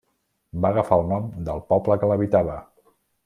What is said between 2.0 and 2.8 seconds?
que l'habitava.